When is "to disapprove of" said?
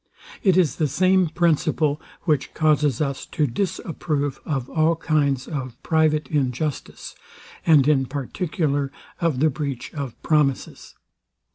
3.27-4.67